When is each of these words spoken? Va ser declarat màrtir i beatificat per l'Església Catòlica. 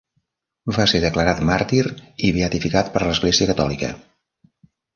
Va 0.77 0.85
ser 0.93 1.01
declarat 1.03 1.43
màrtir 1.49 1.83
i 2.29 2.33
beatificat 2.39 2.91
per 2.97 3.05
l'Església 3.07 3.51
Catòlica. 3.53 3.95